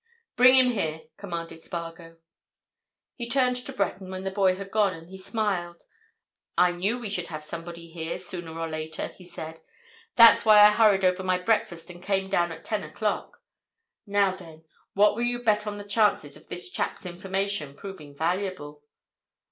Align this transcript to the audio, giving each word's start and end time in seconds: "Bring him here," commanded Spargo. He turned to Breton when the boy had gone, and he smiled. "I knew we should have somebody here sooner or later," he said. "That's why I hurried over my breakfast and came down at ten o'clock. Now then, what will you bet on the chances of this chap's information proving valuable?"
"Bring 0.35 0.55
him 0.55 0.71
here," 0.71 1.03
commanded 1.17 1.61
Spargo. 1.63 2.17
He 3.13 3.29
turned 3.29 3.57
to 3.57 3.71
Breton 3.71 4.09
when 4.09 4.23
the 4.23 4.31
boy 4.31 4.55
had 4.55 4.71
gone, 4.71 4.95
and 4.95 5.07
he 5.07 5.15
smiled. 5.19 5.83
"I 6.57 6.71
knew 6.71 6.97
we 6.97 7.07
should 7.07 7.27
have 7.27 7.43
somebody 7.45 7.91
here 7.91 8.17
sooner 8.17 8.57
or 8.59 8.67
later," 8.67 9.09
he 9.09 9.23
said. 9.23 9.61
"That's 10.15 10.43
why 10.43 10.61
I 10.61 10.71
hurried 10.71 11.05
over 11.05 11.21
my 11.21 11.37
breakfast 11.37 11.87
and 11.91 12.01
came 12.01 12.31
down 12.31 12.51
at 12.51 12.65
ten 12.65 12.81
o'clock. 12.83 13.43
Now 14.07 14.31
then, 14.35 14.63
what 14.95 15.13
will 15.15 15.21
you 15.21 15.43
bet 15.43 15.67
on 15.67 15.77
the 15.77 15.83
chances 15.83 16.35
of 16.35 16.47
this 16.49 16.71
chap's 16.71 17.05
information 17.05 17.75
proving 17.75 18.15
valuable?" 18.15 18.81